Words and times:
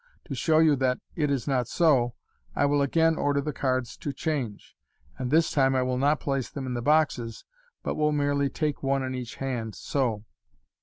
To 0.25 0.33
show 0.33 0.57
you 0.57 0.75
that 0.77 0.99
it 1.15 1.29
is 1.29 1.47
not 1.47 1.67
so, 1.67 2.15
1 2.53 2.67
will 2.67 2.81
again 2.81 3.15
order 3.17 3.39
the 3.39 3.53
cards 3.53 3.95
to 3.97 4.11
change 4.11 4.75
f 5.13 5.19
and 5.19 5.29
this 5.29 5.51
time 5.51 5.73
1 5.73 5.85
will 5.85 5.99
not 5.99 6.19
place 6.19 6.49
them 6.49 6.65
in 6.65 6.73
the 6.73 6.81
boxes, 6.81 7.45
but 7.83 7.93
will 7.93 8.11
merely 8.11 8.49
take 8.49 8.81
one 8.81 9.03
in 9.03 9.13
each 9.13 9.35
hand, 9.35 9.75
so. 9.75 10.25